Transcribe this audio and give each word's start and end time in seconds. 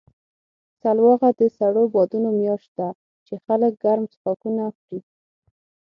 سلواغه 0.81 1.29
د 1.39 1.41
سړو 1.57 1.83
بادونو 1.93 2.29
میاشت 2.39 2.69
ده، 2.77 2.89
چې 3.25 3.33
خلک 3.45 3.71
ګرم 3.83 4.05
څښاکونه 4.11 4.63
خوري. 4.77 4.99